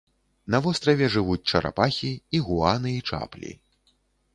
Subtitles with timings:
[0.55, 2.11] На востраве жывуць чарапахі,
[2.41, 3.51] ігуаны і чаплі.